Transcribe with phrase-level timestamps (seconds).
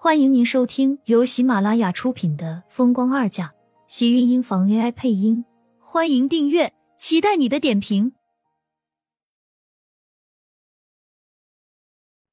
[0.00, 3.46] 欢迎您收听由喜马拉雅出品的《风光二嫁》，
[3.88, 5.44] 喜运音房 AI 配音。
[5.80, 8.12] 欢迎订阅，期待你的点评。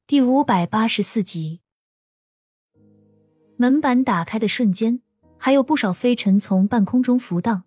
[0.05, 1.61] 第五百八十四集，
[3.57, 5.01] 门板打开的瞬间，
[5.35, 7.63] 还有不少飞尘从半空中浮荡。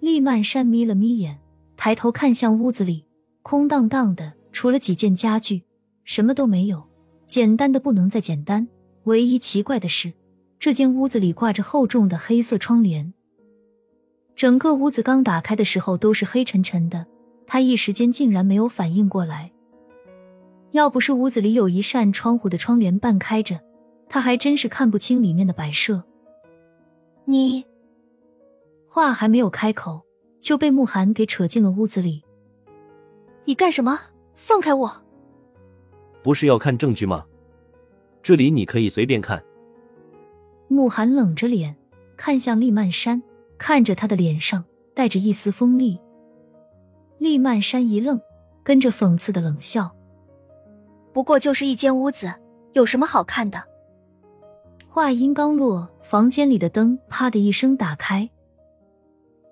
[0.00, 1.40] 厉曼山眯了眯眼，
[1.76, 3.06] 抬头看向屋子里，
[3.42, 5.62] 空荡荡的，除了几件家具，
[6.02, 6.91] 什么都没有。
[7.32, 8.68] 简单的不能再简单。
[9.04, 10.12] 唯一奇怪的是，
[10.58, 13.14] 这间屋子里挂着厚重的黑色窗帘。
[14.36, 17.06] 整个屋子刚打开的时候都是黑沉沉的，
[17.46, 19.50] 他一时间竟然没有反应过来。
[20.72, 23.58] 要不是屋子里有一扇窗户的窗帘半开着，
[24.10, 26.04] 他还真是看不清里面的摆设。
[27.24, 27.64] 你
[28.86, 30.02] 话还没有开口，
[30.38, 32.22] 就被慕寒给扯进了屋子里。
[33.46, 33.98] 你干什么？
[34.36, 35.02] 放开我！
[36.22, 37.24] 不是要看证据吗？
[38.22, 39.42] 这里你可以随便看。
[40.68, 41.76] 慕寒冷着脸
[42.16, 43.22] 看向厉曼山，
[43.58, 45.98] 看着他的脸上带着一丝锋利。
[47.18, 48.20] 厉曼山一愣，
[48.62, 49.94] 跟着讽刺的冷笑
[51.12, 52.32] ：“不过就是一间屋子，
[52.72, 53.62] 有什么好看的？”
[54.88, 58.30] 话音刚落，房间里的灯啪的一声打开，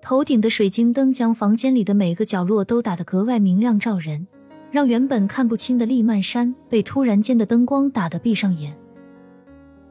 [0.01, 4.27] 头顶的水晶灯将房间里的每个角落都打得格外明亮照人。
[4.71, 8.75] 让原本看不清的厉曼山被突然间的灯光打得闭上眼。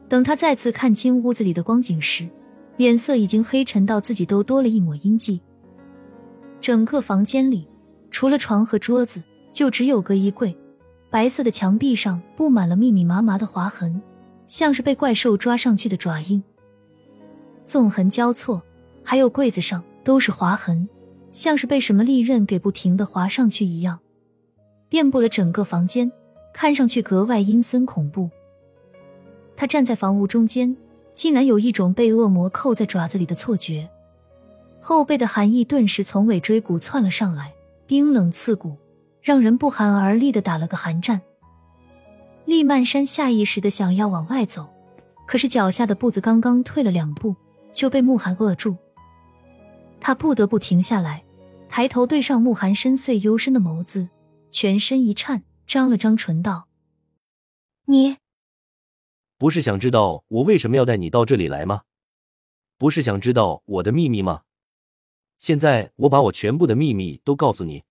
[0.09, 2.29] 等他再次看清屋子里的光景时，
[2.79, 5.41] 脸色已经黑沉到自己都多了一抹阴迹。
[6.61, 7.69] 整个房间里，
[8.11, 10.57] 除了床和桌子，就只有个衣柜。
[11.11, 14.01] 白色的墙壁上布满了密密麻麻的划痕，
[14.47, 16.43] 像是被怪兽抓上去的爪印，
[17.65, 18.63] 纵横交错。
[19.03, 20.89] 还有柜子上都是划痕，
[21.33, 23.99] 像是被什么利刃给不停的划上去一样。
[24.91, 26.11] 遍布了整个房间，
[26.53, 28.29] 看上去格外阴森恐怖。
[29.57, 30.77] 他站在房屋中间，
[31.15, 33.89] 竟然有一种被恶魔扣在爪子里的错觉。
[34.81, 37.55] 后背的寒意顿时从尾椎骨窜了上来，
[37.87, 38.77] 冰冷刺骨，
[39.23, 41.21] 让人不寒而栗的打了个寒战。
[42.47, 44.67] 厉曼山下意识的想要往外走，
[45.25, 47.37] 可是脚下的步子刚刚退了两步，
[47.71, 48.77] 就被慕寒扼住。
[50.01, 51.23] 他不得不停下来，
[51.69, 54.09] 抬头对上慕寒深邃幽深的眸子。
[54.51, 56.69] 全身一颤，张了张唇道
[57.87, 58.19] ：“你
[59.39, 61.83] 不是想知道我为什么要带你到这里来吗？
[62.77, 64.43] 不是想知道我的秘密吗？
[65.39, 67.85] 现在我把我全部的秘密都告诉你。”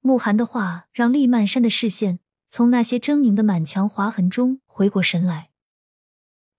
[0.00, 5.50] 慕寒的话让厉曼山的视线从那些狰狞的满墙划痕中回过神来。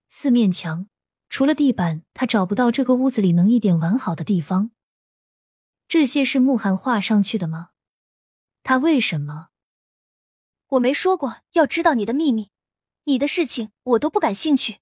[0.09, 0.87] 四面墙，
[1.29, 4.71] 除了地板，他找不到这个屋子里能一点完好的地方。
[5.87, 7.69] 这些是慕寒画上去的吗？
[8.67, 9.49] 他为什么？
[10.69, 12.49] 我没说过要知道你的秘密，
[13.03, 14.79] 你的事情我都不感兴趣。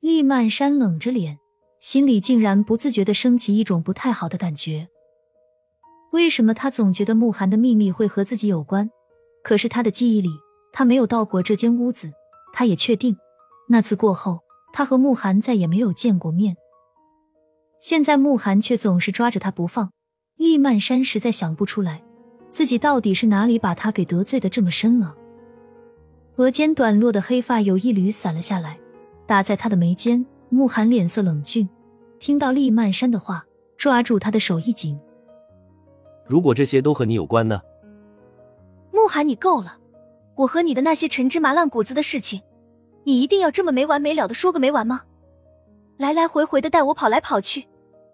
[0.00, 1.38] 厉曼山冷着脸，
[1.78, 4.88] 心里竟然不自觉的升起一种不太好的感觉。
[6.10, 8.90] 为什么他总觉得慕寒的秘密会和自己有关？
[9.44, 10.30] 可是他的记忆里，
[10.72, 12.10] 他没有到过这间屋子。
[12.52, 13.16] 他也确定，
[13.68, 14.40] 那次过后，
[14.72, 16.56] 他和慕寒再也没有见过面。
[17.80, 19.92] 现在慕寒却总是抓着他不放，
[20.34, 22.02] 厉曼山实在想不出来。
[22.50, 25.14] 自己到底是哪里把他给得罪的这么深了？
[26.36, 28.78] 额间短落的黑发有一缕散了下来，
[29.26, 30.24] 打在他的眉间。
[30.48, 31.68] 慕寒脸色冷峻，
[32.20, 33.44] 听到厉曼山的话，
[33.76, 34.96] 抓住他的手一紧。
[36.24, 37.60] 如果这些都和你有关呢？
[38.92, 39.78] 慕寒，你够了！
[40.36, 42.42] 我和你的那些陈芝麻烂谷子的事情，
[43.02, 45.02] 你一定要这么没完没了的说个没完吗？
[45.96, 47.66] 来来回回的带我跑来跑去，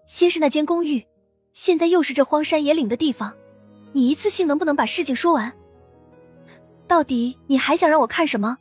[0.07, 1.05] 先是那间公寓，
[1.53, 3.33] 现在又是这荒山野岭的地方。
[3.93, 5.53] 你一次性能不能把事情说完？
[6.87, 8.57] 到底你还想让我看什么？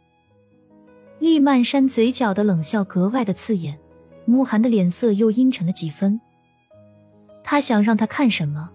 [1.18, 3.78] 厉曼山嘴角的冷笑格外的刺眼，
[4.24, 6.20] 慕寒的脸色又阴沉了几分。
[7.42, 8.70] 他想让他看什么？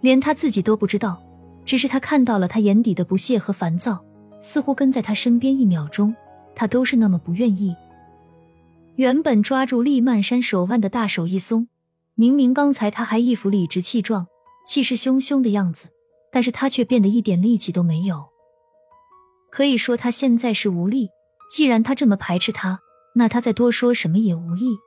[0.00, 1.22] 连他自己都不知道。
[1.62, 4.02] 只是他看到了他眼底的不屑和烦躁，
[4.40, 6.12] 似乎跟在他身边一秒钟，
[6.54, 7.76] 他都是那么不愿意。
[8.96, 11.68] 原本抓住厉曼山手腕的大手一松，
[12.14, 14.26] 明明刚才他还一副理直气壮。
[14.66, 15.88] 气势汹汹的样子，
[16.30, 18.28] 但是他却变得一点力气都没有。
[19.50, 21.10] 可以说他现在是无力。
[21.50, 22.78] 既然他这么排斥他，
[23.16, 24.78] 那他再多说什么也无益。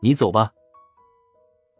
[0.00, 0.52] 你走吧。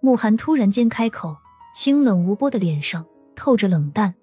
[0.00, 1.36] 慕寒突然间开口，
[1.72, 3.06] 清冷无波的脸上
[3.36, 4.16] 透着冷淡。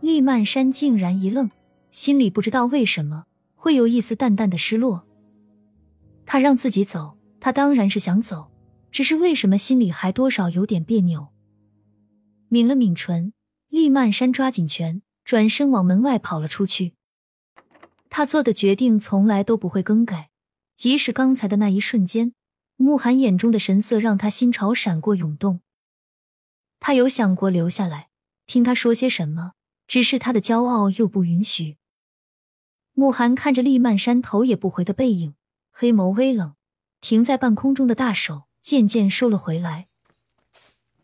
[0.00, 1.48] 厉曼山竟然一愣，
[1.92, 5.04] 心里不知道为什么会有一丝淡淡的失落。
[6.26, 8.50] 他让自己走，他当然是想走，
[8.90, 11.28] 只是为什么心里还多少有点别扭。
[12.54, 13.32] 抿了抿唇，
[13.68, 16.94] 厉曼山抓紧拳，转身往门外跑了出去。
[18.08, 20.30] 他做的决定从来都不会更改，
[20.76, 22.32] 即使刚才的那一瞬间，
[22.76, 25.62] 慕寒眼中的神色让他心潮闪过涌动。
[26.78, 28.10] 他有想过留下来
[28.46, 29.54] 听他说些什么，
[29.88, 31.78] 只是他的骄傲又不允许。
[32.92, 35.34] 慕寒看着厉曼山头也不回的背影，
[35.72, 36.54] 黑眸微冷，
[37.00, 39.88] 停在半空中的大手渐渐收了回来。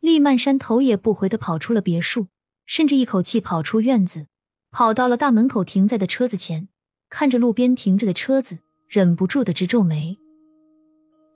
[0.00, 2.28] 厉曼山头也不回的跑出了别墅，
[2.64, 4.26] 甚至一口气跑出院子，
[4.70, 6.68] 跑到了大门口停在的车子前。
[7.10, 10.16] 看着路边停着的车子，忍不住的直皱眉。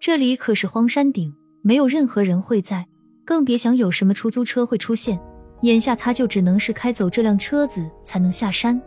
[0.00, 2.87] 这里可是荒山顶，没有任何人会在，
[3.25, 5.20] 更别想有什么出租车会出现。
[5.62, 8.81] 眼下他就只能是开走这辆车子才能下山。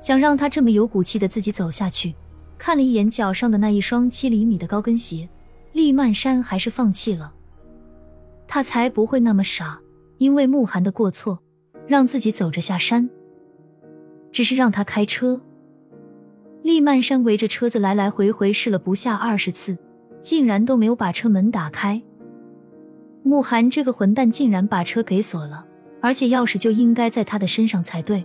[0.00, 2.14] 想让他这么有骨气的自己走下去，
[2.56, 5.28] 看了一眼脚上的那一双七厘米的高跟鞋，
[5.72, 7.34] 厉曼山还是放弃了。
[8.48, 9.80] 他才不会那么傻，
[10.18, 11.38] 因为慕寒的过错，
[11.86, 13.08] 让自己走着下山。
[14.32, 15.40] 只是让他开车。
[16.62, 19.78] 厉曼山围着车子来来回回试了不下二十次，
[20.20, 22.02] 竟然都没有把车门打开。
[23.22, 25.66] 慕寒这个混蛋竟然把车给锁了，
[26.00, 28.24] 而且钥匙就应该在他的身上才对。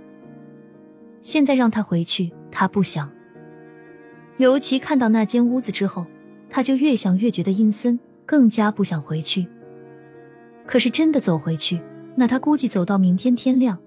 [1.21, 3.09] 现在让他回去，他不想。
[4.37, 6.05] 尤其看到那间屋子之后，
[6.49, 9.47] 他就越想越觉得阴森，更加不想回去。
[10.65, 11.81] 可是真的走回去，
[12.15, 13.77] 那他估计走到明天天亮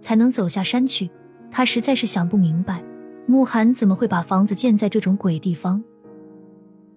[0.00, 1.10] 才能走下山去。
[1.50, 2.82] 他实在是想不明白。
[3.26, 5.84] 慕寒怎么会把房子建在这种鬼地方？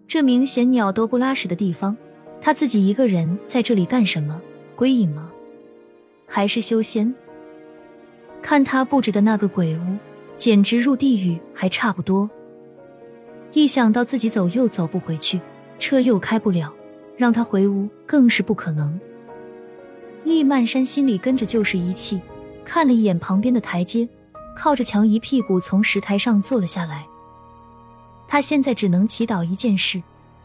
[0.07, 1.97] 这明显鸟都不拉屎的地方，
[2.39, 4.41] 他自己一个人在这里干什么？
[4.75, 5.31] 归隐吗？
[6.25, 7.13] 还是修仙？
[8.41, 9.97] 看他布置的那个鬼屋，
[10.37, 12.29] 简直入地狱还差不多。
[13.53, 15.39] 一想到自己走又走不回去，
[15.79, 16.73] 车又开不了，
[17.17, 18.97] 让他回屋更是不可能。
[20.31, 22.21] 厉曼山心里跟着就是一气，
[22.63, 24.07] 看了一眼旁边的台阶。
[24.55, 27.05] 靠着墙，一屁股从石台上坐了下来。
[28.27, 30.01] 他现在只能祈祷一件事，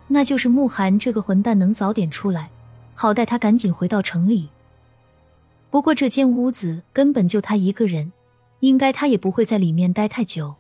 [0.09, 2.51] 那就是慕寒这个混蛋能早点出来，
[2.95, 4.49] 好带他赶紧回到城里。
[5.71, 8.13] 不过这间屋子根本就他一个人，
[8.61, 10.55] 应该他也不会在里面待太久。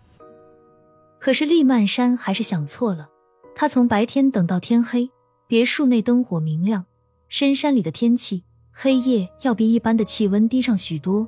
[1.18, 3.08] 可是厉曼山还是想错了，
[3.54, 5.10] 他从白天等到天黑，
[5.46, 6.84] 别墅内灯火明亮，
[7.28, 8.42] 深山里的天气
[8.78, 11.26] 黑夜要比一般的气温低上许多。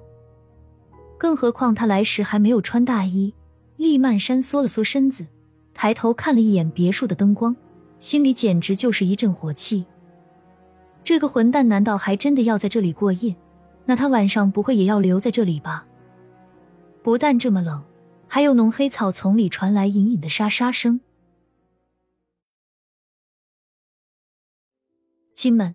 [1.16, 3.32] 更何况他来时还没有穿大衣，
[3.78, 5.26] 厉曼山缩了缩身子，
[5.72, 7.56] 抬头看了一眼别墅的灯光，
[7.98, 9.86] 心里简直就是一阵火气。
[11.02, 13.34] 这个混蛋难道还真的要在这里过夜？
[13.86, 15.86] 那他晚上不会也要留在这里吧？
[17.02, 17.82] 不但这么冷，
[18.26, 21.00] 还有浓黑草丛里传来隐隐的沙沙声。
[25.32, 25.74] 亲们，